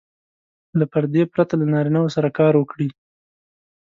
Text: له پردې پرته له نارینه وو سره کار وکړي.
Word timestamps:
له 0.79 0.85
پردې 0.91 1.23
پرته 1.33 1.53
له 1.59 1.65
نارینه 1.73 1.99
وو 2.01 2.13
سره 2.15 2.35
کار 2.39 2.53
وکړي. 2.57 2.89